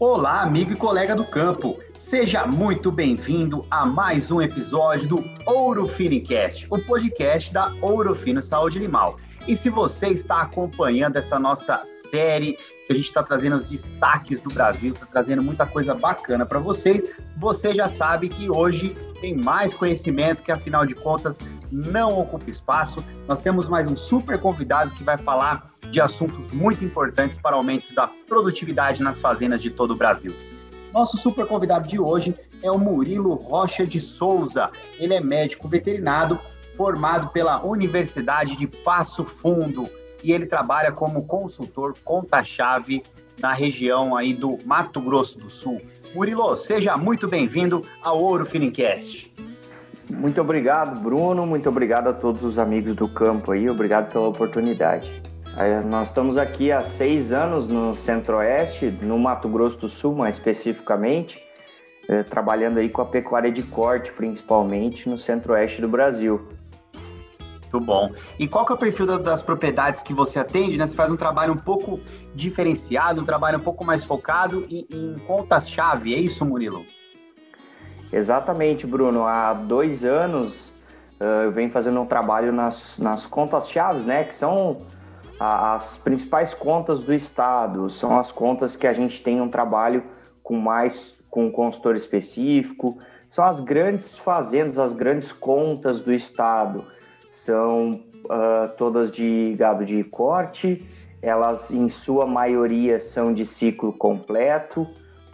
[0.00, 1.78] Olá, amigo e colega do campo.
[1.96, 8.40] Seja muito bem-vindo a mais um episódio do Ouro Finicast, o podcast da Ouro Fino
[8.40, 9.18] Saúde Animal.
[9.46, 14.40] E se você está acompanhando essa nossa série que a gente está trazendo os destaques
[14.40, 17.02] do Brasil, está trazendo muita coisa bacana para vocês,
[17.36, 21.38] você já sabe que hoje tem mais conhecimento que, afinal de contas,
[21.70, 23.04] não ocupa espaço.
[23.26, 27.58] Nós temos mais um super convidado que vai falar de assuntos muito importantes para o
[27.58, 30.34] aumento da produtividade nas fazendas de todo o Brasil.
[30.92, 34.70] Nosso super convidado de hoje é o Murilo Rocha de Souza.
[34.98, 36.38] Ele é médico veterinário
[36.76, 39.88] formado pela Universidade de Passo Fundo
[40.22, 43.02] e ele trabalha como consultor conta-chave
[43.38, 45.80] na região aí do Mato Grosso do Sul.
[46.14, 49.30] Murilo, seja muito bem-vindo ao Ouro Finincast.
[50.10, 51.46] Muito obrigado, Bruno.
[51.46, 53.68] Muito obrigado a todos os amigos do campo aí.
[53.68, 55.22] Obrigado pela oportunidade.
[55.86, 61.42] Nós estamos aqui há seis anos no Centro-Oeste, no Mato Grosso do Sul, mais especificamente,
[62.08, 66.48] eh, trabalhando aí com a pecuária de corte, principalmente no Centro-Oeste do Brasil.
[67.72, 68.12] Muito bom.
[68.38, 70.78] E qual que é o perfil das propriedades que você atende?
[70.78, 70.86] Né?
[70.86, 72.00] Você faz um trabalho um pouco
[72.34, 76.84] diferenciado, um trabalho um pouco mais focado em, em contas-chave, é isso, Murilo?
[78.12, 79.24] Exatamente, Bruno.
[79.24, 80.72] Há dois anos
[81.20, 84.24] uh, eu venho fazendo um trabalho nas, nas contas-chave, né?
[84.24, 84.78] Que são
[85.38, 90.02] as principais contas do Estado, são as contas que a gente tem um trabalho
[90.42, 96.84] com mais com um consultor específico, são as grandes fazendas, as grandes contas do Estado.
[97.30, 100.88] São uh, todas de gado de corte,
[101.20, 104.86] elas em sua maioria são de ciclo completo,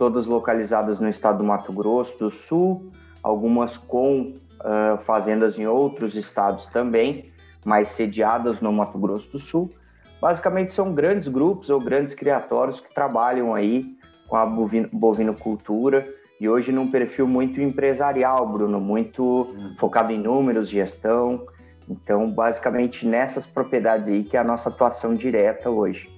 [0.04, 6.14] todas localizadas no estado do Mato Grosso do Sul, algumas com uh, fazendas em outros
[6.14, 7.32] estados também,
[7.64, 9.72] mas sediadas no Mato Grosso do Sul.
[10.20, 13.96] Basicamente são grandes grupos ou grandes criatórios que trabalham aí
[14.28, 16.06] com a bovino, bovinocultura
[16.38, 19.74] e hoje num perfil muito empresarial, Bruno, muito hum.
[19.78, 21.46] focado em números, gestão,
[21.88, 26.13] então, basicamente, nessas propriedades aí que é a nossa atuação direta hoje.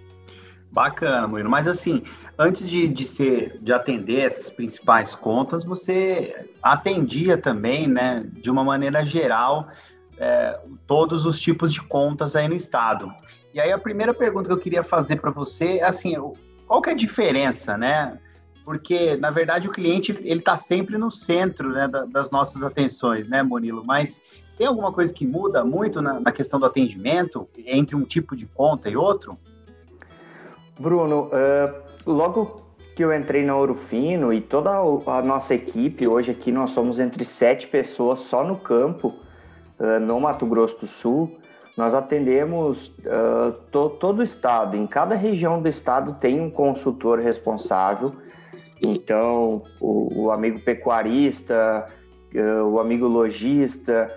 [0.76, 1.48] Bacana, Murilo.
[1.48, 2.02] Mas assim,
[2.38, 8.62] antes de, de ser de atender essas principais contas, você atendia também, né, de uma
[8.62, 9.68] maneira geral,
[10.18, 13.10] é, todos os tipos de contas aí no estado.
[13.54, 16.14] E aí a primeira pergunta que eu queria fazer para você é assim,
[16.66, 18.18] qual que é a diferença, né?
[18.62, 23.42] Porque na verdade o cliente ele está sempre no centro né, das nossas atenções, né,
[23.42, 23.82] Murilo?
[23.82, 24.20] Mas
[24.58, 28.44] tem alguma coisa que muda muito na, na questão do atendimento entre um tipo de
[28.44, 29.38] conta e outro?
[30.78, 32.62] Bruno, uh, logo
[32.94, 37.00] que eu entrei na Ouro Fino e toda a nossa equipe, hoje aqui nós somos
[37.00, 39.14] entre sete pessoas só no campo,
[39.78, 41.38] uh, no Mato Grosso do Sul.
[41.76, 44.76] Nós atendemos uh, to, todo o estado.
[44.76, 48.14] Em cada região do estado tem um consultor responsável.
[48.82, 51.86] Então, o, o amigo pecuarista,
[52.70, 54.10] o amigo lojista,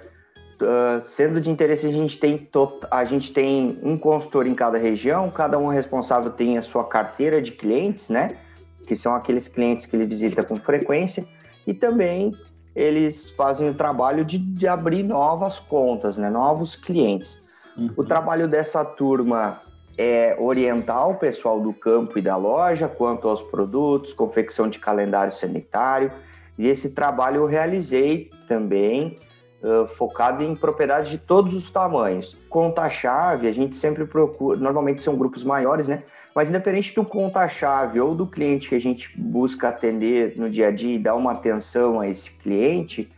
[0.62, 2.48] uh, sendo de interesse, a gente, tem
[2.92, 7.42] a gente tem um consultor em cada região, cada um responsável tem a sua carteira
[7.42, 8.38] de clientes, né?
[8.88, 11.26] Que são aqueles clientes que ele visita com frequência,
[11.66, 12.34] e também
[12.76, 16.30] eles fazem o trabalho de, de abrir novas contas, né?
[16.30, 17.42] Novos clientes.
[17.78, 17.92] Uhum.
[17.98, 19.62] O trabalho dessa turma
[19.98, 25.34] é orientar o pessoal do campo e da loja quanto aos produtos, confecção de calendário
[25.34, 26.12] sanitário,
[26.58, 29.20] e esse trabalho eu realizei também
[29.64, 32.38] uh, focado em propriedades de todos os tamanhos.
[32.50, 36.04] Conta-chave, a gente sempre procura, normalmente são grupos maiores, né?
[36.36, 40.72] Mas independente do conta-chave ou do cliente que a gente busca atender no dia a
[40.72, 43.12] dia e dar uma atenção a esse cliente,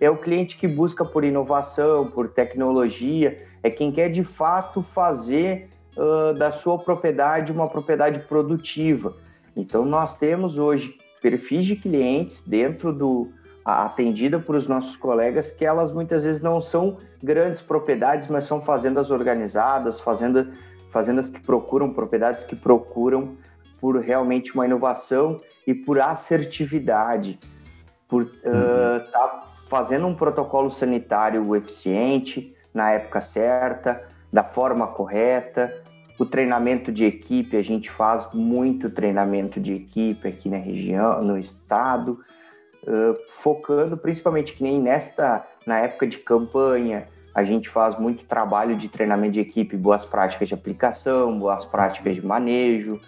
[0.00, 5.70] é o cliente que busca por inovação, por tecnologia, é quem quer de fato fazer
[5.96, 9.16] uh, da sua propriedade uma propriedade produtiva.
[9.56, 13.30] Então, nós temos hoje perfis de clientes dentro do,
[13.66, 18.60] atendida por os nossos colegas, que elas muitas vezes não são grandes propriedades, mas são
[18.60, 20.48] fazendas organizadas, fazenda,
[20.90, 23.32] fazendas que procuram, propriedades que procuram
[23.80, 27.40] por realmente uma inovação e por assertividade,
[28.08, 28.96] por estar uhum.
[28.96, 34.00] uh, tá fazendo um protocolo sanitário eficiente, na época certa,
[34.32, 35.74] da forma correta.
[36.20, 41.36] O treinamento de equipe, a gente faz muito treinamento de equipe aqui na região, no
[41.36, 42.20] estado
[42.86, 48.76] uh, focando principalmente que nem nesta, na época de campanha, a gente faz muito trabalho
[48.76, 52.98] de treinamento de equipe, boas práticas de aplicação, boas práticas de manejo,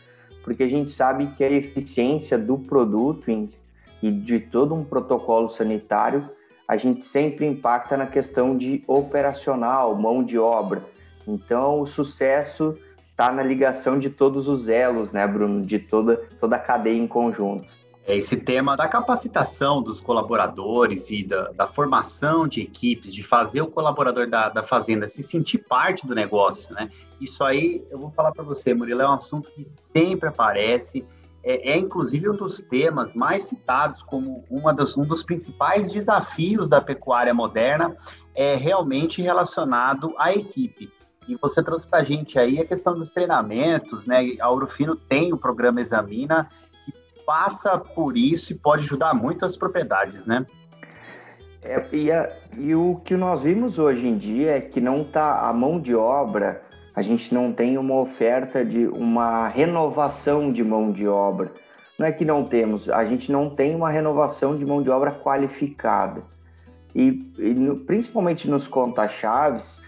[0.45, 3.31] porque a gente sabe que a eficiência do produto
[4.03, 6.29] e de todo um protocolo sanitário
[6.69, 10.83] a gente sempre impacta na questão de operacional, mão de obra.
[11.27, 12.77] Então, o sucesso
[13.11, 15.65] está na ligação de todos os elos, né, Bruno?
[15.65, 17.67] De toda, toda a cadeia em conjunto.
[18.09, 23.61] É esse tema da capacitação dos colaboradores e da, da formação de equipes, de fazer
[23.61, 26.91] o colaborador da, da, fazenda se sentir parte do negócio, né?
[27.21, 31.05] Isso aí, eu vou falar para você, Murilo, é um assunto que sempre aparece,
[31.45, 36.67] é, é, inclusive um dos temas mais citados como uma das, um dos principais desafios
[36.67, 37.95] da pecuária moderna,
[38.35, 40.91] é realmente relacionado à equipe.
[41.29, 44.35] E você trouxe para a gente aí a questão dos treinamentos, né?
[44.41, 46.49] A Urufino tem o programa Examina,
[47.29, 50.47] passa por isso e pode ajudar muito as propriedades, né?
[51.61, 55.47] É, e, a, e, o que nós vimos hoje em dia é que não tá
[55.47, 56.63] a mão de obra,
[56.95, 61.53] a gente não tem uma oferta de uma renovação de mão de obra.
[61.99, 65.11] Não é que não temos, a gente não tem uma renovação de mão de obra
[65.11, 66.23] qualificada.
[66.95, 69.83] E, e no, principalmente nos conta-chaves,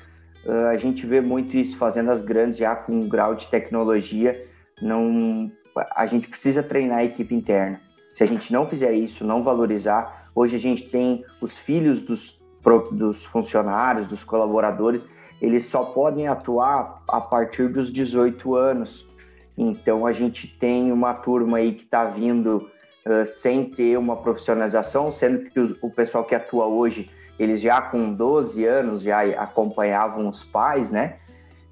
[0.45, 4.39] uh, a gente vê muito isso fazendo as grandes já com um grau de tecnologia
[4.81, 5.51] não
[5.94, 7.81] a gente precisa treinar a equipe interna.
[8.15, 12.41] Se a gente não fizer isso, não valorizar, hoje a gente tem os filhos dos,
[12.93, 15.09] dos funcionários, dos colaboradores,
[15.41, 19.09] eles só podem atuar a partir dos 18 anos.
[19.56, 25.11] Então a gente tem uma turma aí que está vindo uh, sem ter uma profissionalização,
[25.11, 30.29] sendo que o, o, pessoal que atua hoje, eles já com 12 anos já acompanhavam
[30.29, 31.17] os pais, né?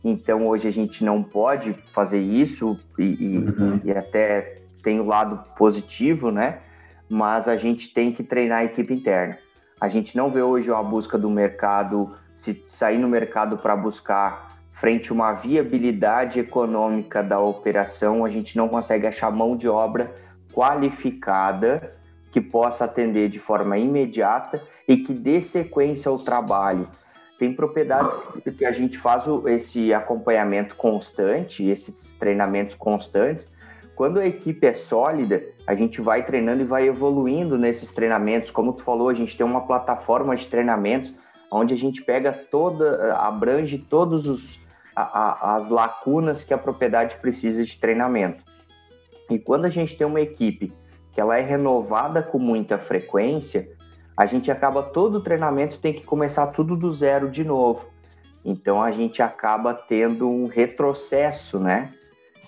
[0.04, 3.80] Então hoje a gente não pode fazer isso e, uhum.
[3.84, 6.60] e, até tem o lado positivo, né?
[7.08, 9.38] Mas a gente tem que treinar a equipe interna.
[9.80, 14.58] A gente não vê hoje uma busca do mercado, se sair no mercado para buscar
[14.72, 20.14] frente a uma viabilidade econômica da operação, a gente não consegue achar mão de obra
[20.52, 21.94] qualificada
[22.30, 26.88] que possa atender de forma imediata e que dê sequência ao trabalho
[27.38, 28.18] tem propriedades
[28.56, 33.48] que a gente faz esse acompanhamento constante, esses treinamentos constantes.
[33.94, 38.50] Quando a equipe é sólida, a gente vai treinando e vai evoluindo nesses treinamentos.
[38.50, 41.14] Como tu falou, a gente tem uma plataforma de treinamentos
[41.50, 44.58] onde a gente pega toda, abrange todos os
[44.94, 48.42] as lacunas que a propriedade precisa de treinamento.
[49.30, 50.72] E quando a gente tem uma equipe
[51.12, 53.70] que ela é renovada com muita frequência,
[54.18, 57.86] a gente acaba todo o treinamento tem que começar tudo do zero de novo.
[58.44, 61.94] Então a gente acaba tendo um retrocesso, né?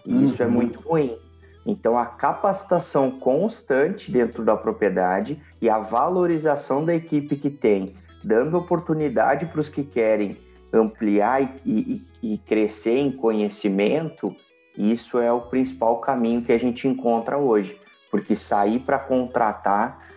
[0.05, 0.25] E uhum.
[0.25, 0.53] isso é uhum.
[0.53, 1.17] muito ruim.
[1.65, 7.95] Então a capacitação constante dentro da propriedade e a valorização da equipe que tem,
[8.25, 10.37] dando oportunidade para os que querem
[10.73, 14.35] ampliar e, e, e crescer em conhecimento,
[14.77, 17.79] isso é o principal caminho que a gente encontra hoje.
[18.11, 20.10] Porque sair para contratar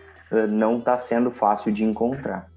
[0.48, 2.50] não está sendo fácil de encontrar.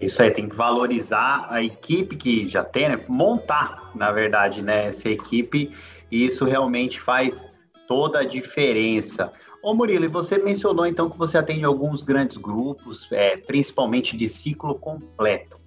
[0.00, 3.00] Isso aí, tem que valorizar a equipe que já tem, né?
[3.08, 4.86] montar, na verdade, né?
[4.86, 5.72] essa equipe,
[6.10, 7.48] e isso realmente faz
[7.88, 9.32] toda a diferença.
[9.62, 14.28] Ô Murilo, e você mencionou então que você atende alguns grandes grupos, é, principalmente de
[14.28, 15.58] ciclo completo.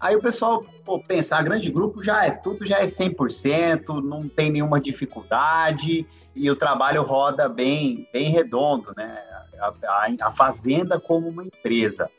[0.00, 4.28] Aí o pessoal pô, pensa, ah, grande grupo já é tudo, já é 100%, não
[4.28, 9.22] tem nenhuma dificuldade e o trabalho roda bem, bem redondo, né?
[9.64, 12.10] A, a, a fazenda como uma empresa.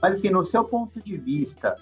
[0.00, 1.76] Mas assim, no seu ponto de vista,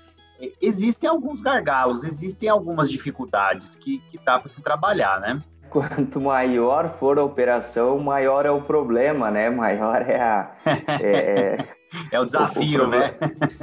[0.60, 5.40] existem alguns gargalos, existem algumas dificuldades que, que dá para se trabalhar, né?
[5.70, 9.50] Quanto maior for a operação, maior é o problema, né?
[9.50, 10.50] Maior é a.
[11.00, 11.64] É,
[12.10, 13.14] é o desafio, o, o, né?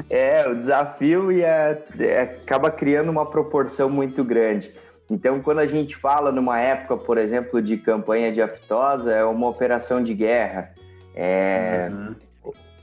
[0.10, 4.72] É, o desafio e é, é, acaba criando uma proporção muito grande.
[5.10, 9.48] Então, quando a gente fala numa época, por exemplo, de campanha de aftosa, é uma
[9.48, 10.72] operação de guerra,
[11.15, 12.15] é, uhum.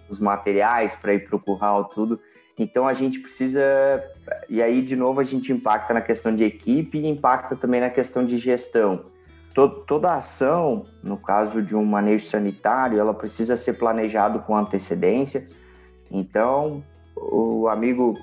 [0.08, 2.18] os materiais para ir para o curral, tudo.
[2.58, 3.62] Então, a gente precisa.
[4.48, 7.90] E aí, de novo, a gente impacta na questão de equipe e impacta também na
[7.90, 9.04] questão de gestão.
[9.86, 15.46] toda ação, no caso de um manejo sanitário, ela precisa ser planejado com antecedência.
[16.10, 16.82] Então,
[17.16, 18.18] o amigo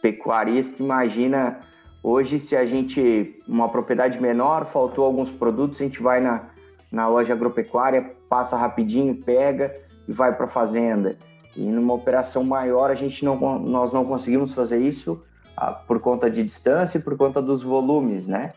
[0.00, 1.60] pecuarista imagina
[2.08, 6.44] Hoje, se a gente, uma propriedade menor, faltou alguns produtos, a gente vai na,
[6.90, 9.74] na loja agropecuária, passa rapidinho, pega
[10.06, 11.16] e vai para a fazenda.
[11.56, 15.22] E numa operação maior, a gente não, nós não conseguimos fazer isso
[15.56, 18.52] ah, por conta de distância e por conta dos volumes, né?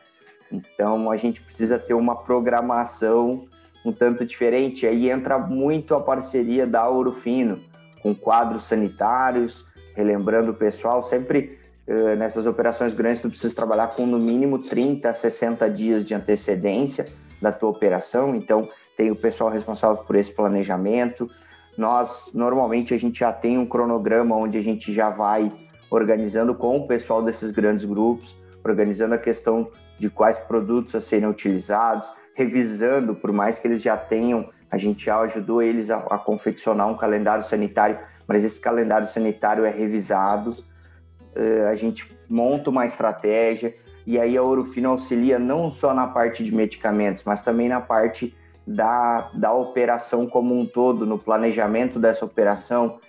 [0.51, 3.47] Então, a gente precisa ter uma programação
[3.85, 4.85] um tanto diferente.
[4.85, 7.59] Aí entra muito a parceria da Ouro Fino,
[8.01, 11.57] com quadros sanitários, relembrando o pessoal, sempre
[11.87, 16.13] eh, nessas operações grandes, tu precisa trabalhar com no mínimo 30 a 60 dias de
[16.13, 17.07] antecedência
[17.41, 18.35] da tua operação.
[18.35, 21.29] Então, tem o pessoal responsável por esse planejamento.
[21.77, 25.49] nós normalmente a gente já tem um cronograma onde a gente já vai
[25.89, 31.29] organizando com o pessoal desses grandes grupos, organizando a questão de quais produtos a serem
[31.29, 36.17] utilizados, revisando, por mais que eles já tenham, a gente já ajudou eles a, a
[36.17, 42.85] confeccionar um calendário sanitário, mas esse calendário sanitário é revisado, uh, a gente monta uma
[42.85, 43.73] estratégia,
[44.09, 48.35] e aí a Orofino auxilia não só na parte de medicamentos, mas também na parte
[48.65, 52.99] da, da operação como um todo, no planejamento dessa operação,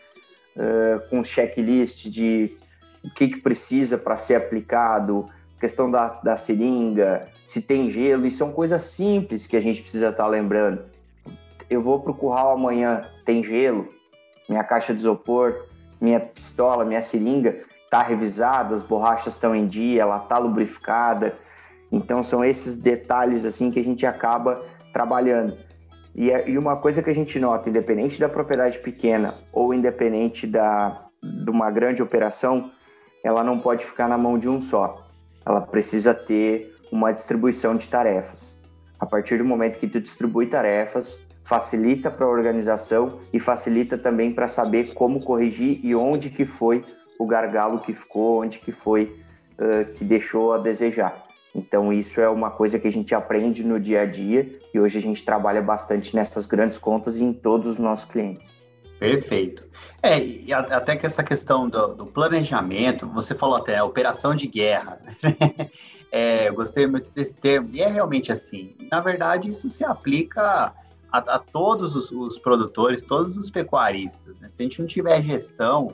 [0.54, 2.54] uh, com checklist de
[3.02, 5.26] o que, que precisa para ser aplicado,
[5.58, 10.10] questão da, da seringa, se tem gelo, e são coisas simples que a gente precisa
[10.10, 10.82] estar tá lembrando.
[11.70, 13.88] Eu vou para o curral amanhã, tem gelo,
[14.46, 15.64] minha caixa de isopor,
[15.98, 17.58] minha pistola, minha seringa
[17.90, 21.34] está revisada, as borrachas estão em dia, ela está lubrificada.
[21.90, 25.58] Então são esses detalhes assim que a gente acaba trabalhando.
[26.14, 30.46] E, é, e uma coisa que a gente nota, independente da propriedade pequena ou independente
[30.46, 32.70] da, de uma grande operação,
[33.24, 35.04] ela não pode ficar na mão de um só.
[35.44, 38.56] Ela precisa ter uma distribuição de tarefas.
[39.00, 44.32] A partir do momento que tu distribui tarefas, facilita para a organização e facilita também
[44.32, 46.84] para saber como corrigir e onde que foi
[47.20, 49.14] o gargalo que ficou, onde que foi
[49.58, 51.26] uh, que deixou a desejar.
[51.54, 54.96] Então, isso é uma coisa que a gente aprende no dia a dia e hoje
[54.96, 58.54] a gente trabalha bastante nessas grandes contas e em todos os nossos clientes.
[58.98, 59.64] Perfeito.
[60.02, 64.98] É, e até que essa questão do, do planejamento, você falou até operação de guerra.
[65.04, 65.70] Né?
[66.10, 68.74] é, eu gostei muito desse termo, e é realmente assim.
[68.90, 70.72] Na verdade, isso se aplica
[71.12, 74.38] a, a todos os, os, produtores, todos os pecuaristas.
[74.38, 74.48] Né?
[74.48, 75.88] Se a gente não tiver gestão,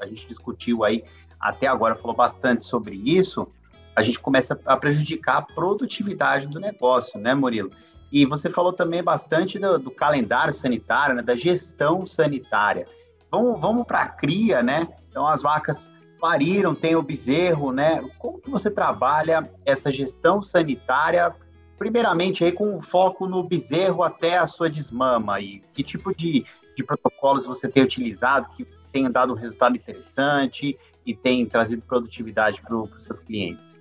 [0.00, 1.04] a gente discutiu aí
[1.38, 3.48] até agora, falou bastante sobre isso,
[3.94, 7.70] a gente começa a prejudicar a produtividade do negócio, né, Murilo?
[8.12, 12.86] E você falou também bastante do, do calendário sanitário, né, da gestão sanitária.
[13.30, 14.88] Vamos, vamos para a cria, né?
[15.08, 15.90] Então as vacas
[16.20, 18.02] pariram, tem o bezerro, né?
[18.18, 21.34] Como que você trabalha essa gestão sanitária,
[21.78, 25.40] primeiramente aí com foco no bezerro até a sua desmama?
[25.40, 26.44] E que tipo de,
[26.76, 32.60] de protocolos você tem utilizado que tenha dado um resultado interessante e tem trazido produtividade
[32.62, 33.80] para os seus clientes?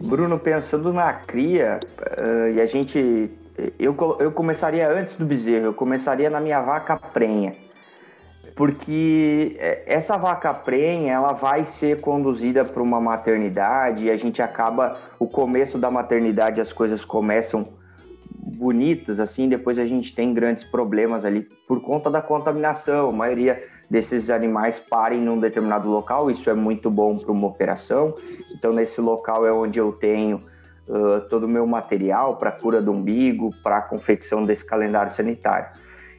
[0.00, 3.30] Bruno, pensando na cria, uh, e a gente.
[3.76, 7.52] Eu, eu começaria antes do bezerro, eu começaria na minha vaca prenha.
[8.54, 14.40] Porque eh, essa vaca prenha, ela vai ser conduzida para uma maternidade e a gente
[14.40, 14.98] acaba.
[15.18, 17.68] O começo da maternidade, as coisas começam
[18.58, 23.10] bonitas, assim, depois a gente tem grandes problemas ali por conta da contaminação.
[23.10, 28.14] A maioria desses animais parem num determinado local, isso é muito bom para uma operação.
[28.52, 30.42] Então, nesse local é onde eu tenho
[30.88, 35.68] uh, todo o meu material para cura do umbigo, para confecção desse calendário sanitário.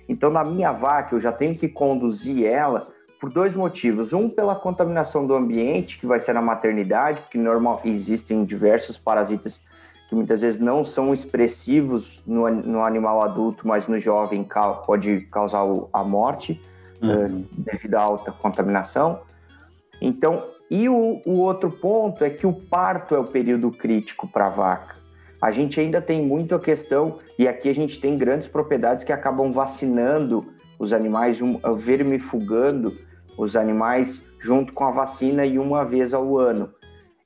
[0.07, 2.87] Então, na minha vaca, eu já tenho que conduzir ela
[3.19, 4.13] por dois motivos.
[4.13, 9.61] Um, pela contaminação do ambiente, que vai ser na maternidade, porque normal existem diversos parasitas
[10.09, 14.43] que muitas vezes não são expressivos no, no animal adulto, mas no jovem
[14.87, 15.63] pode causar
[15.93, 16.59] a morte
[16.99, 17.27] uhum.
[17.27, 19.19] uh, devido à alta contaminação.
[20.01, 24.47] Então, e o, o outro ponto é que o parto é o período crítico para
[24.47, 24.95] a vaca.
[25.39, 29.13] A gente ainda tem muito a questão, e aqui a gente tem grandes propriedades que
[29.13, 30.43] acabam vacinando
[30.79, 32.97] os animais, um, vermifugando
[33.37, 36.73] os animais junto com a vacina e uma vez ao ano.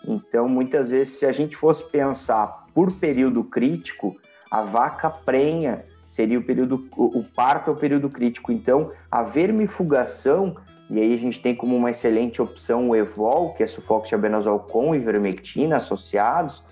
[0.06, 4.16] Então, muitas vezes, se a gente fosse pensar por período crítico,
[4.50, 8.52] a vaca prenha seria o período, o parto é o período crítico.
[8.52, 10.56] Então, a vermifugação,
[10.88, 14.16] e aí a gente tem como uma excelente opção o Evol, que é sulfox de
[14.16, 16.64] abenazol com ivermectina associados,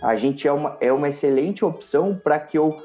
[0.00, 2.80] a gente é uma, é uma excelente opção para que eu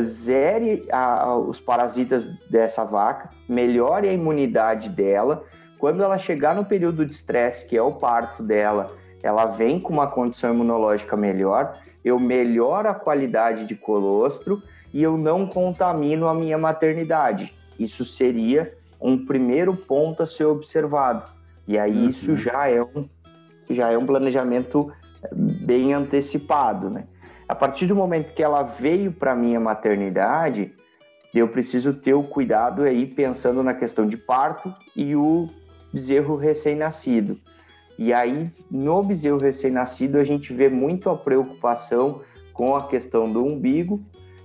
[0.00, 5.44] zere a, os parasitas dessa vaca, melhore a imunidade dela.
[5.78, 9.92] Quando ela chegar no período de estresse, que é o parto dela, ela vem com
[9.92, 16.34] uma condição imunológica melhor eu melhoro a qualidade de colostro e eu não contamino a
[16.34, 17.54] minha maternidade.
[17.78, 21.30] Isso seria um primeiro ponto a ser observado.
[21.66, 22.08] E aí uhum.
[22.08, 23.08] isso já é um
[23.70, 24.90] já é um planejamento
[25.30, 27.04] bem antecipado, né?
[27.46, 30.72] A partir do momento que ela veio para minha maternidade,
[31.34, 35.50] eu preciso ter o cuidado aí pensando na questão de parto e o
[35.92, 37.38] bezerro recém-nascido.
[37.98, 43.44] E aí, no bezerro recém-nascido, a gente vê muito a preocupação com a questão do
[43.44, 44.00] umbigo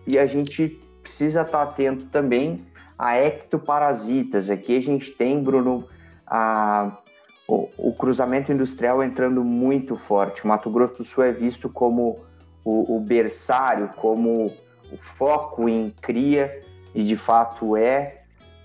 [0.08, 2.66] e a gente precisa estar atento também
[2.98, 4.50] a ectoparasitas.
[4.50, 5.88] Aqui a gente tem, Bruno,
[6.26, 6.98] a,
[7.48, 10.44] o, o, cruzamento industrial entrando muito forte.
[10.44, 12.20] O Mato Grosso do Sul é visto como
[12.64, 14.48] o, o berçário, como
[14.92, 16.62] o foco em cria
[16.96, 18.22] e de fato é,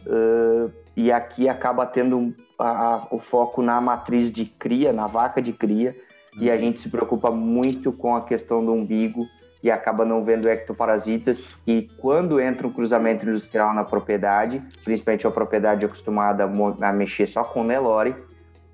[0.06, 5.40] uh, e aqui acaba tendo a, a, o foco na matriz de cria, na vaca
[5.40, 5.94] de cria,
[6.34, 6.42] uhum.
[6.42, 9.24] e a gente se preocupa muito com a questão do umbigo
[9.62, 11.44] e acaba não vendo ectoparasitas.
[11.64, 16.50] E quando entra um cruzamento industrial na propriedade, principalmente a propriedade acostumada
[16.80, 18.16] a mexer só com Nelore,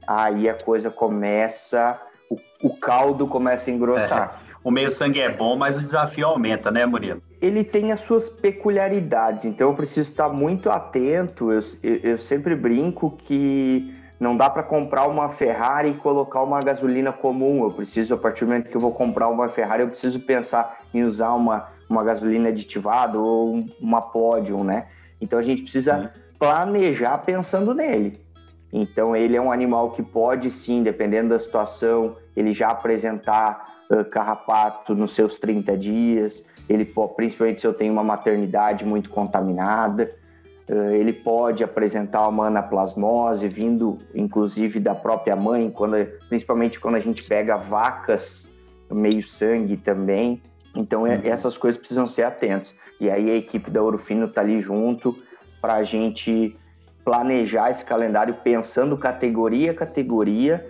[0.07, 2.01] aí a coisa começa,
[2.31, 4.41] o, o caldo começa a engrossar.
[4.41, 7.23] É, o meio sangue é bom, mas o desafio aumenta, né, Murilo?
[7.45, 11.53] Ele tem as suas peculiaridades, então eu preciso estar muito atento.
[11.53, 16.59] Eu, eu, eu sempre brinco que não dá para comprar uma Ferrari e colocar uma
[16.63, 17.63] gasolina comum.
[17.63, 20.79] Eu preciso, a partir do momento que eu vou comprar uma Ferrari, eu preciso pensar
[20.95, 24.87] em usar uma, uma gasolina aditivada ou uma Podium, né?
[25.21, 28.25] Então a gente precisa planejar pensando nele.
[28.73, 34.03] Então ele é um animal que pode sim, dependendo da situação, ele já apresentar uh,
[34.07, 40.11] carrapato nos seus 30 dias, ele principalmente se eu tenho uma maternidade muito contaminada,
[40.69, 45.97] uh, ele pode apresentar uma anaplasmose vindo inclusive da própria mãe, quando,
[46.29, 48.51] principalmente quando a gente pega vacas
[48.91, 50.41] meio sangue também.
[50.75, 51.21] Então uhum.
[51.25, 52.75] essas coisas precisam ser atentos.
[53.01, 55.17] E aí a equipe da Orofino está ali junto
[55.61, 56.57] para a gente
[57.05, 60.67] planejar esse calendário pensando categoria a categoria,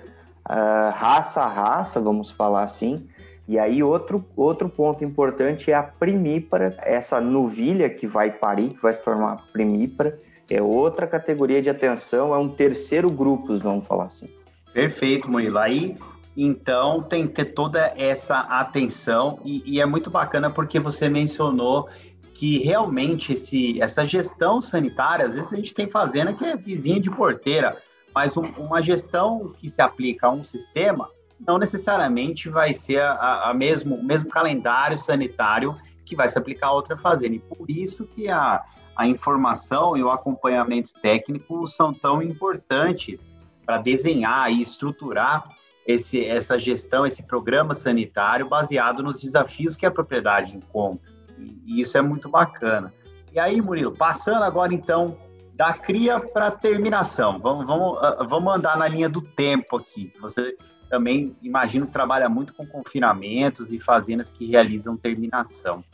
[0.48, 3.08] uh, raça a raça, vamos falar assim.
[3.46, 8.82] E aí outro, outro ponto importante é a primípara, essa novilha que vai parir, que
[8.82, 14.04] vai se tornar primípara, é outra categoria de atenção, é um terceiro grupo, vamos falar
[14.04, 14.28] assim.
[14.72, 15.58] Perfeito, Murilo.
[15.58, 15.96] Aí,
[16.36, 21.88] então, tem que ter toda essa atenção e, e é muito bacana porque você mencionou
[22.34, 26.98] que realmente esse, essa gestão sanitária, às vezes a gente tem fazenda que é vizinha
[26.98, 27.76] de porteira,
[28.14, 33.50] mas um, uma gestão que se aplica a um sistema não necessariamente vai ser a,
[33.50, 37.34] a mesmo, o mesmo calendário sanitário que vai se aplicar a outra fazenda.
[37.34, 38.62] E por isso que a,
[38.96, 45.48] a informação e o acompanhamento técnico são tão importantes para desenhar e estruturar
[45.86, 51.12] esse, essa gestão, esse programa sanitário baseado nos desafios que a propriedade encontra.
[51.38, 52.92] E isso é muito bacana.
[53.32, 55.18] E aí, Murilo, passando agora então
[55.54, 60.12] da cria para terminação, vamos, vamos, ah, vamos andar na linha do tempo aqui.
[60.20, 60.56] Você
[60.88, 65.84] também, imagino, trabalha muito com confinamentos e fazendas que realizam terminação.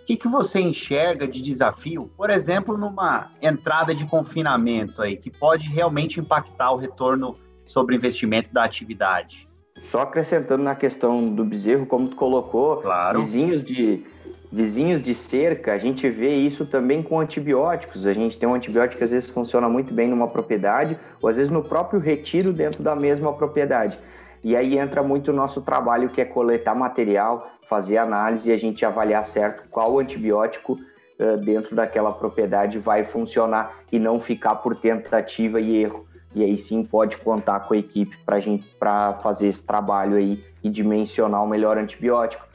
[0.00, 5.30] O que, que você enxerga de desafio, por exemplo, numa entrada de confinamento aí, que
[5.30, 9.48] pode realmente impactar o retorno sobre investimento da atividade?
[9.82, 13.20] Só acrescentando na questão do bezerro, como tu colocou, claro.
[13.20, 14.04] vizinhos de
[14.50, 18.06] vizinhos de cerca, a gente vê isso também com antibióticos.
[18.06, 21.36] A gente tem um antibiótico que às vezes funciona muito bem numa propriedade, ou às
[21.36, 23.98] vezes no próprio retiro dentro da mesma propriedade.
[24.46, 28.56] E aí entra muito o nosso trabalho, que é coletar material, fazer análise e a
[28.56, 34.76] gente avaliar certo qual antibiótico uh, dentro daquela propriedade vai funcionar e não ficar por
[34.76, 36.06] tentativa e erro.
[36.32, 40.40] E aí sim pode contar com a equipe para gente para fazer esse trabalho aí
[40.62, 42.46] e dimensionar o melhor antibiótico.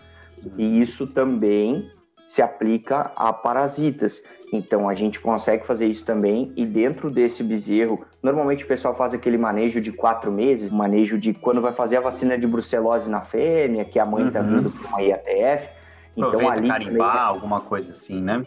[0.58, 1.92] E isso também
[2.32, 4.24] se aplica a parasitas.
[4.54, 9.14] Então a gente consegue fazer isso também e dentro desse bezerro, normalmente o pessoal faz
[9.14, 13.20] aquele manejo de quatro meses, manejo de quando vai fazer a vacina de brucelose na
[13.20, 14.56] fêmea, que a mãe está uhum.
[14.56, 15.68] vindo com uma IATF.
[16.16, 17.22] Então ali carimbar, também...
[17.22, 18.42] alguma coisa assim, né?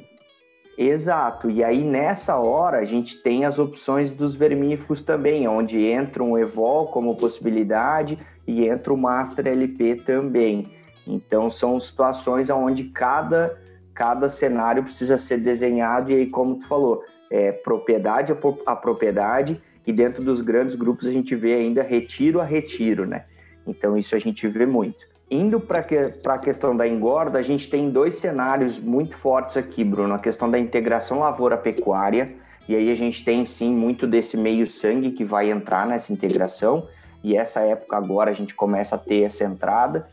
[0.79, 1.51] Exato.
[1.51, 6.39] E aí nessa hora a gente tem as opções dos vermífugos também, onde entra um
[6.39, 10.65] Evol como possibilidade e entra o Master LP também.
[11.07, 13.63] Então são situações onde cada,
[13.95, 18.33] cada cenário precisa ser desenhado e aí, como tu falou, é propriedade
[18.67, 23.25] a, propriedade e dentro dos grandes grupos a gente vê ainda retiro a retiro, né?
[23.67, 25.07] Então isso a gente vê muito.
[25.31, 29.83] Indo para que, a questão da engorda, a gente tem dois cenários muito fortes aqui,
[29.83, 30.15] Bruno.
[30.15, 32.35] A questão da integração lavoura-pecuária,
[32.69, 36.87] e aí a gente tem sim muito desse meio sangue que vai entrar nessa integração,
[37.23, 40.07] e essa época agora a gente começa a ter essa entrada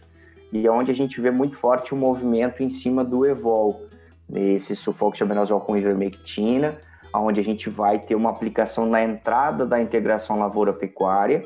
[0.51, 3.87] e é onde a gente vê muito forte o movimento em cima do Evol,
[4.33, 6.77] esse sulfoxabenazol com ivermectina,
[7.13, 11.43] onde a gente vai ter uma aplicação na entrada da integração lavoura-pecuária,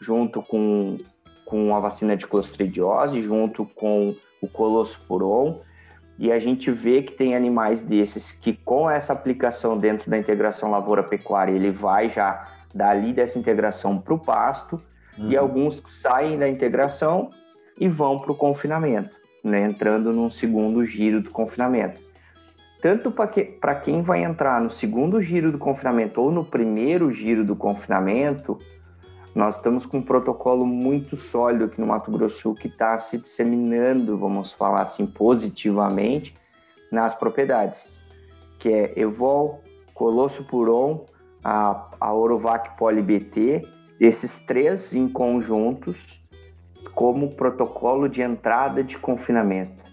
[0.00, 0.98] junto com,
[1.44, 5.60] com a vacina de clostridiose, junto com o colospuron,
[6.18, 10.70] e a gente vê que tem animais desses que com essa aplicação dentro da integração
[10.70, 14.80] lavoura-pecuária, ele vai já dali dessa integração para o pasto,
[15.18, 15.30] uhum.
[15.30, 17.30] e alguns que saem da integração
[17.78, 22.00] e vão para o confinamento, né, entrando num segundo giro do confinamento.
[22.80, 27.42] Tanto para que, quem vai entrar no segundo giro do confinamento ou no primeiro giro
[27.42, 28.58] do confinamento,
[29.34, 34.16] nós estamos com um protocolo muito sólido aqui no Mato Grosso que está se disseminando,
[34.18, 36.36] vamos falar assim, positivamente
[36.92, 38.00] nas propriedades,
[38.58, 39.62] que é Evol,
[39.94, 41.06] Colosso Puron,
[41.42, 43.62] a, a Orovac PoliBT,
[43.98, 46.23] esses três em conjuntos
[46.90, 49.84] como protocolo de entrada de confinamento.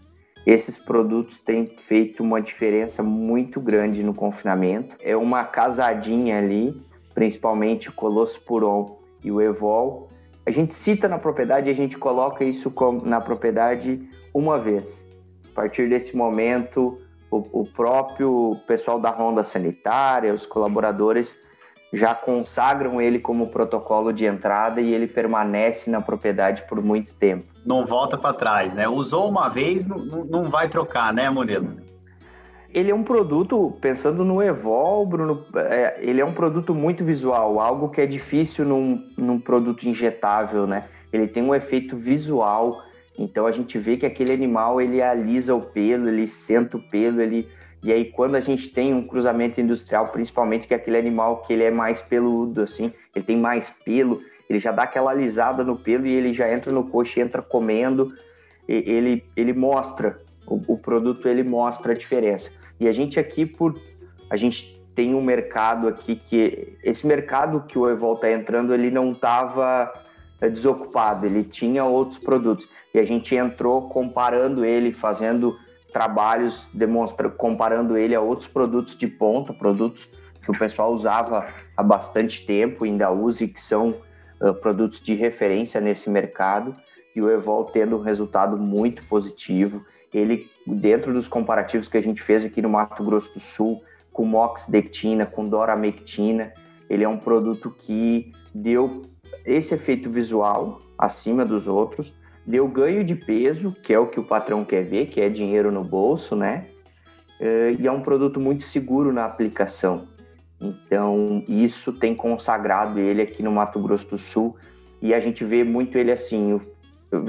[0.45, 4.95] Esses produtos têm feito uma diferença muito grande no confinamento.
[4.99, 6.81] É uma casadinha ali,
[7.13, 10.09] principalmente o Colosso Puron e o Evol.
[10.45, 12.73] A gente cita na propriedade a gente coloca isso
[13.03, 14.01] na propriedade
[14.33, 15.05] uma vez.
[15.51, 16.97] A partir desse momento,
[17.29, 21.39] o próprio pessoal da ronda sanitária, os colaboradores
[21.93, 27.45] já consagram ele como protocolo de entrada e ele permanece na propriedade por muito tempo.
[27.65, 28.87] Não volta para trás, né?
[28.87, 31.75] Usou uma vez, não, não vai trocar, né, Murilo?
[32.73, 37.59] Ele é um produto, pensando no Evol, Bruno, é, ele é um produto muito visual,
[37.59, 40.85] algo que é difícil num, num produto injetável, né?
[41.11, 42.81] Ele tem um efeito visual,
[43.19, 47.21] então a gente vê que aquele animal ele alisa o pelo, ele senta o pelo,
[47.21, 47.45] ele
[47.83, 51.53] e aí, quando a gente tem um cruzamento industrial, principalmente que é aquele animal que
[51.53, 55.75] ele é mais peludo, assim, ele tem mais pelo, ele já dá aquela alisada no
[55.75, 58.13] pelo e ele já entra no coxo e entra comendo,
[58.67, 62.51] ele, ele mostra, o, o produto ele mostra a diferença.
[62.79, 63.75] E a gente aqui, por
[64.29, 68.91] a gente tem um mercado aqui que esse mercado que o Evol está entrando, ele
[68.91, 69.91] não estava
[70.39, 72.69] é, desocupado, ele tinha outros produtos.
[72.93, 75.57] E a gente entrou comparando ele, fazendo
[75.91, 80.07] trabalhos demonstra, comparando ele a outros produtos de ponta, produtos
[80.41, 83.95] que o pessoal usava há bastante tempo, ainda usa e que são
[84.41, 86.75] uh, produtos de referência nesse mercado,
[87.15, 89.85] e o Evol tendo um resultado muito positivo.
[90.13, 94.25] Ele, dentro dos comparativos que a gente fez aqui no Mato Grosso do Sul, com
[94.25, 96.53] moxidectina, com doramectina,
[96.89, 99.03] ele é um produto que deu
[99.45, 102.13] esse efeito visual acima dos outros,
[102.51, 105.71] deu ganho de peso, que é o que o patrão quer ver, que é dinheiro
[105.71, 106.65] no bolso, né?
[107.39, 110.09] Eh, e é um produto muito seguro na aplicação.
[110.59, 114.57] Então, isso tem consagrado ele aqui no Mato Grosso do Sul
[115.01, 116.59] e a gente vê muito ele assim,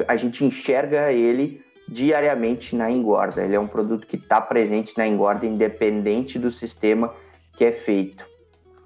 [0.09, 3.43] a gente enxerga ele diariamente na engorda.
[3.43, 7.15] Ele é um produto que está presente na engorda, independente do sistema
[7.57, 8.27] que é feito.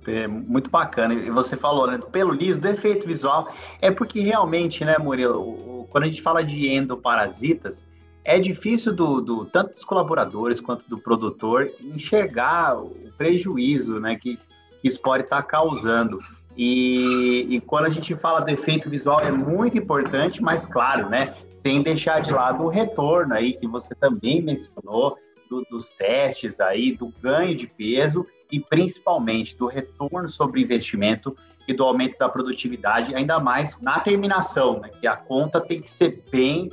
[0.06, 1.14] É muito bacana.
[1.14, 1.98] E você falou, né?
[2.12, 3.52] Pelo liso, do efeito visual.
[3.80, 7.86] É porque realmente, né, Murilo, quando a gente fala de endoparasitas,
[8.26, 14.36] é difícil do, do, tanto dos colaboradores quanto do produtor enxergar o prejuízo né, que,
[14.80, 16.18] que isso pode estar causando.
[16.56, 21.34] E, e, quando a gente fala do efeito visual é muito importante, mas claro, né,
[21.52, 26.92] sem deixar de lado o retorno aí que você também mencionou do, dos testes aí,
[26.92, 33.14] do ganho de peso e principalmente do retorno sobre investimento e do aumento da produtividade,
[33.14, 34.90] ainda mais na terminação, né?
[35.00, 36.70] que a conta tem que ser bem,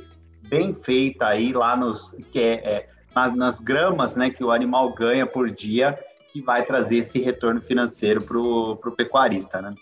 [0.48, 4.92] bem feita aí lá nos, que é, é nas, nas, gramas né, que o animal
[4.92, 5.94] ganha por dia,
[6.32, 9.74] que vai trazer esse retorno financeiro para o pecuarista, né?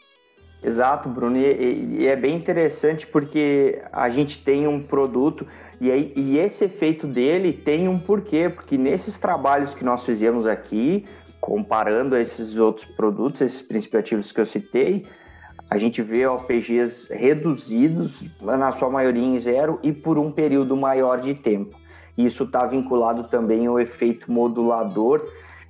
[0.63, 5.47] Exato, Bruno, e, e, é bem interessante porque a gente tem um produto
[5.83, 10.47] e, aí, e esse efeito dele tem um porquê, porque nesses trabalhos que nós fizemos
[10.47, 11.05] aqui,
[11.41, 15.05] comparando esses outros produtos, esses princípios ativos que eu citei,
[15.69, 21.21] a gente vê OPGs reduzidos, na sua maioria em zero, e por um período maior
[21.21, 21.77] de tempo.
[22.17, 25.21] Isso está vinculado também ao efeito modulador.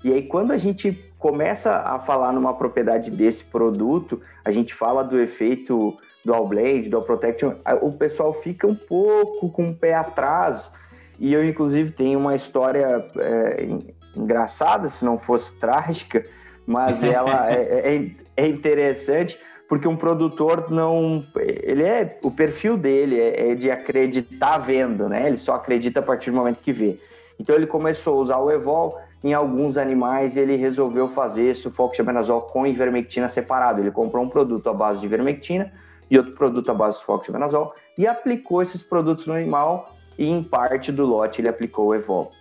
[0.04, 5.04] E aí, quando a gente começa a falar numa propriedade desse produto, a gente fala
[5.04, 9.74] do efeito do All Blade, do All Protection, o pessoal fica um pouco com o
[9.74, 10.72] pé atrás.
[11.20, 13.68] E eu, inclusive, tenho uma história é,
[14.16, 16.24] engraçada, se não fosse trágica,
[16.66, 19.38] mas ela é, é, é, interessante
[19.68, 25.28] porque um produtor não, ele é o perfil dele é, é, de acreditar vendo, né?
[25.28, 26.98] Ele só acredita a partir do momento que vê.
[27.40, 32.66] Então ele começou a usar o Evol em alguns animais, ele resolveu fazer sulfoxabenazol com
[32.66, 33.80] ivermectina separado.
[33.80, 35.72] Ele comprou um produto à base de ivermectina
[36.10, 40.42] e outro produto à base de sulfoxabenazol e aplicou esses produtos no animal e em
[40.42, 42.32] parte do lote ele aplicou o Evol.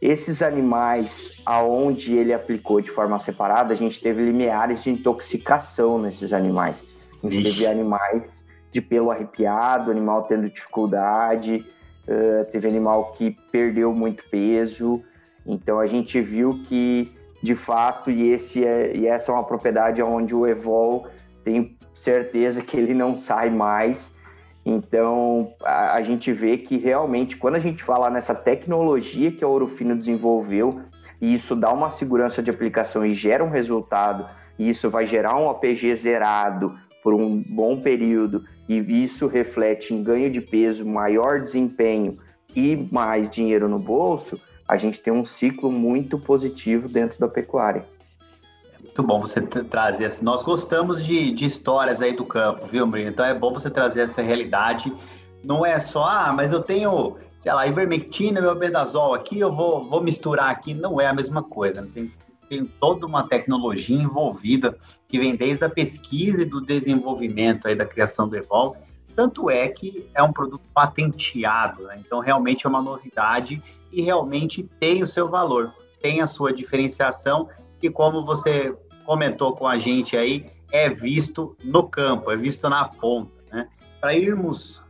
[0.00, 6.32] Esses animais, aonde ele aplicou de forma separada, a gente teve limiares de intoxicação nesses
[6.32, 6.84] animais.
[7.22, 7.58] A gente Ixi.
[7.58, 11.66] teve animais de pelo arrepiado, animal tendo dificuldade,
[12.06, 15.02] uh, teve animal que perdeu muito peso.
[15.48, 17.10] Então a gente viu que,
[17.42, 21.08] de fato, e, esse é, e essa é uma propriedade onde o Evol
[21.42, 24.14] tem certeza que ele não sai mais.
[24.64, 29.48] Então, a, a, gente vê que realmente, quando a gente fala nessa tecnologia que a
[29.48, 30.82] Ouro Fino desenvolveu,
[31.20, 35.36] e isso dá uma segurança de aplicação e gera um resultado, e isso vai gerar
[35.38, 41.40] um APG zerado por um bom período, e isso reflete em ganho de peso, maior
[41.40, 42.18] desempenho
[42.54, 47.86] e mais dinheiro no bolso, a gente tem um ciclo muito positivo dentro da pecuária.
[48.78, 50.12] Muito bom você trazer.
[50.22, 53.08] Nós gostamos de, de histórias aí do campo, viu, Murilo?
[53.08, 54.92] Então é bom você trazer essa realidade.
[55.42, 59.88] Não é só, ah, mas eu tenho, sei lá, ivermectina meu bedazol aqui, eu vou,
[59.88, 60.74] vou misturar aqui.
[60.74, 61.80] Não é a mesma coisa.
[61.80, 61.88] Né?
[61.94, 62.12] Tem,
[62.48, 64.76] tem toda uma tecnologia envolvida
[65.08, 68.76] que vem desde a pesquisa e do desenvolvimento aí da criação do Evol.
[69.16, 71.96] Tanto é que é um produto patenteado, né?
[71.98, 73.60] então realmente é uma novidade
[73.92, 77.48] e realmente tem o seu valor, tem a sua diferenciação
[77.82, 82.84] e como você comentou com a gente aí, é visto no campo, é visto na
[82.86, 83.32] ponta.
[83.50, 83.68] Né?
[84.00, 84.82] Para irmos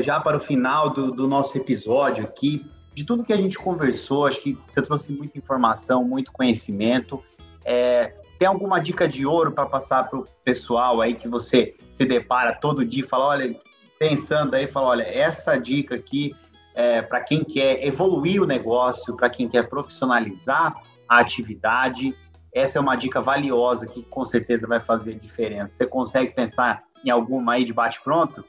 [0.00, 4.26] já para o final do, do, nosso episódio aqui, de tudo que a gente conversou,
[4.26, 7.22] acho que você trouxe muita informação, muito conhecimento.
[7.64, 12.04] É, tem alguma dica de ouro para passar para o pessoal aí que você se
[12.04, 13.54] depara todo dia e fala, olha,
[13.98, 16.34] pensando aí, fala, olha, essa dica aqui
[16.76, 20.74] é, para quem quer evoluir o negócio, para quem quer profissionalizar
[21.08, 22.14] a atividade,
[22.54, 25.74] essa é uma dica valiosa que com certeza vai fazer diferença.
[25.74, 28.44] Você consegue pensar em alguma aí de bate-pronto?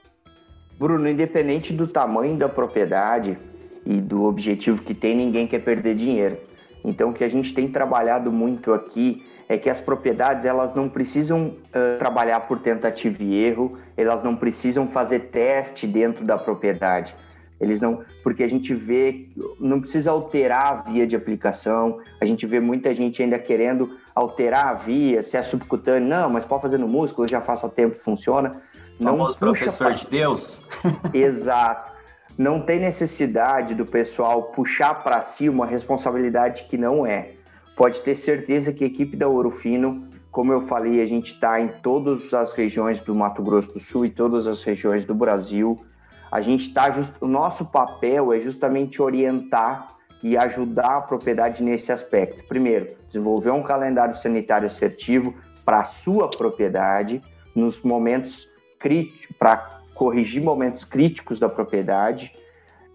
[0.78, 3.38] Bruno, independente do tamanho da propriedade
[3.86, 6.38] e do objetivo que tem, ninguém quer perder dinheiro.
[6.84, 10.90] Então, o que a gente tem trabalhado muito aqui é que as propriedades elas não
[10.90, 17.16] precisam uh, trabalhar por tentativa e erro, elas não precisam fazer teste dentro da propriedade.
[17.60, 22.00] Eles não, porque a gente vê, não precisa alterar a via de aplicação.
[22.22, 26.46] A gente vê muita gente ainda querendo alterar a via, se é subcutâneo, não, mas
[26.46, 28.62] pode fazer no músculo, já faz há tempo que funciona.
[29.00, 29.96] Não Famoso professor pra...
[29.96, 30.64] de Deus.
[31.14, 31.92] Exato.
[32.38, 37.32] Não tem necessidade do pessoal puxar para si uma responsabilidade que não é.
[37.76, 41.60] Pode ter certeza que a equipe da Ouro Fino, como eu falei, a gente está
[41.60, 45.84] em todas as regiões do Mato Grosso do Sul e todas as regiões do Brasil
[46.32, 52.44] a gente está o nosso papel é justamente orientar e ajudar a propriedade nesse aspecto.
[52.48, 57.22] Primeiro, desenvolver um calendário sanitário assertivo para a sua propriedade
[57.56, 62.34] nos momentos críticos, para corrigir momentos críticos da propriedade.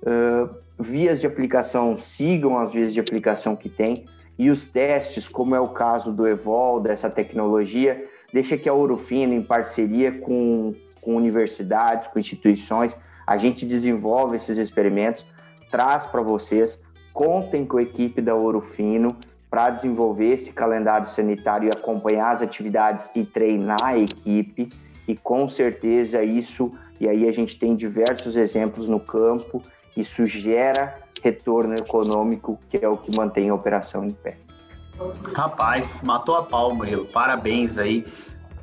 [0.03, 4.05] Uh, vias de aplicação, sigam as vias de aplicação que tem
[4.39, 9.35] e os testes, como é o caso do Evol, dessa tecnologia, deixa que a Ourofino,
[9.35, 15.25] em parceria com, com universidades, com instituições, a gente desenvolve esses experimentos,
[15.71, 16.83] traz para vocês,
[17.13, 19.17] contem com a equipe da Ouro Fino
[19.51, 24.71] para desenvolver esse calendário sanitário e acompanhar as atividades e treinar a equipe.
[25.07, 29.63] E com certeza isso, e aí a gente tem diversos exemplos no campo,
[29.97, 34.37] isso gera retorno econômico, que é o que mantém a operação em pé.
[35.35, 37.05] Rapaz, matou a pau, Murilo.
[37.07, 38.07] Parabéns aí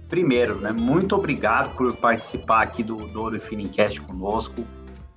[0.10, 4.66] primeiro, né, muito obrigado por participar aqui do, do Ouro Finicast conosco.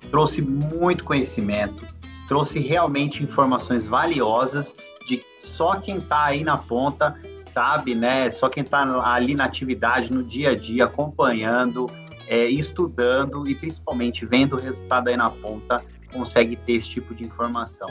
[0.09, 1.85] Trouxe muito conhecimento,
[2.27, 4.75] trouxe realmente informações valiosas
[5.07, 7.19] de só quem está aí na ponta
[7.53, 8.31] sabe, né?
[8.31, 11.85] Só quem está ali na atividade, no dia a dia, acompanhando,
[12.27, 17.23] é, estudando e principalmente vendo o resultado aí na ponta, consegue ter esse tipo de
[17.23, 17.87] informação.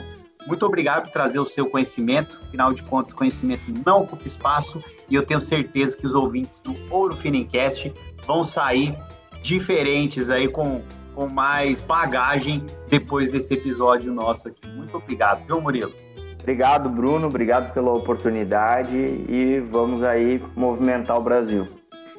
[0.47, 2.41] Muito obrigado por trazer o seu conhecimento.
[2.49, 6.75] Afinal de contas, conhecimento não ocupa espaço e eu tenho certeza que os ouvintes do
[6.91, 7.93] Ouro Finencast
[8.27, 8.95] vão sair
[9.43, 10.83] diferentes aí com,
[11.15, 14.67] com mais bagagem depois desse episódio nosso aqui.
[14.69, 15.93] Muito obrigado, viu, Murilo?
[16.41, 17.29] Obrigado, Bruno.
[17.29, 21.69] Obrigado pela oportunidade e vamos aí movimentar o Brasil.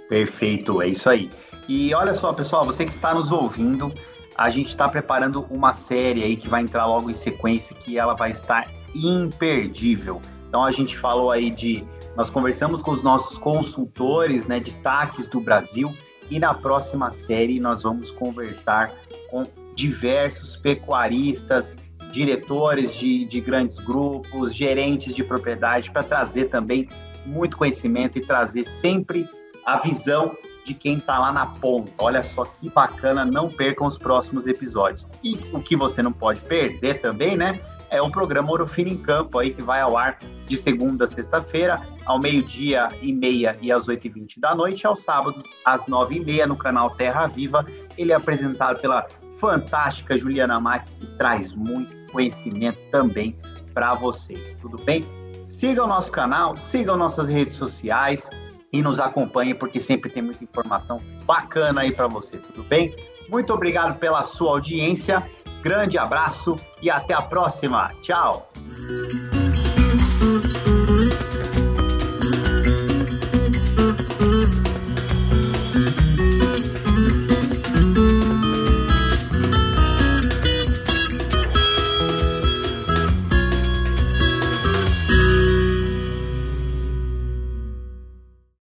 [0.07, 1.29] Perfeito, é isso aí.
[1.67, 3.93] E olha só, pessoal, você que está nos ouvindo,
[4.35, 8.13] a gente está preparando uma série aí que vai entrar logo em sequência, que ela
[8.13, 10.21] vai estar imperdível.
[10.47, 11.83] Então a gente falou aí de.
[12.15, 15.91] Nós conversamos com os nossos consultores, né, destaques do Brasil,
[16.29, 18.91] e na próxima série nós vamos conversar
[19.31, 19.43] com
[19.75, 21.75] diversos pecuaristas,
[22.11, 26.87] diretores de, de grandes grupos, gerentes de propriedade, para trazer também
[27.25, 29.27] muito conhecimento e trazer sempre
[29.65, 31.91] a visão de quem está lá na ponta.
[31.99, 35.05] Olha só que bacana, não percam os próximos episódios.
[35.23, 37.59] E o que você não pode perder também, né?
[37.89, 41.79] É o programa Orofino em Campo aí que vai ao ar de segunda a sexta-feira,
[42.05, 46.15] ao meio-dia e meia e às oito e vinte da noite, aos sábados às nove
[46.15, 47.63] e meia no canal Terra Viva.
[47.95, 49.05] Ele é apresentado pela
[49.37, 53.37] fantástica Juliana Max, que traz muito conhecimento também
[53.75, 54.57] para vocês.
[54.59, 55.05] Tudo bem?
[55.45, 58.29] Siga o nosso canal, sigam nossas redes sociais,
[58.73, 62.93] e nos acompanhe, porque sempre tem muita informação bacana aí para você, tudo bem?
[63.29, 65.23] Muito obrigado pela sua audiência,
[65.61, 67.93] grande abraço e até a próxima.
[68.01, 68.51] Tchau!